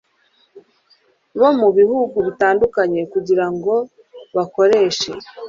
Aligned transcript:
bo 1.39 1.49
mu 1.59 1.69
bihugu 1.77 2.17
bitandukanye 2.27 2.99
kugira 3.13 3.45
ngo 3.53 3.73
bakoreshe 4.35 5.11